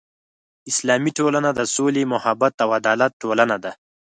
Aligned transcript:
اسلامي 0.71 1.11
ټولنه 1.19 1.49
د 1.53 1.61
سولې، 1.75 2.03
محبت 2.13 2.53
او 2.63 2.69
عدالت 2.79 3.11
ټولنه 3.23 3.55
ده. 3.63 3.71